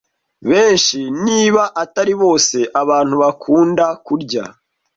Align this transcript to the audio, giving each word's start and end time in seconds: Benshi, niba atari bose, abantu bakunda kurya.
Benshi, 0.49 0.99
niba 1.25 1.63
atari 1.83 2.13
bose, 2.21 2.57
abantu 2.81 3.15
bakunda 3.23 3.85
kurya. 4.05 4.43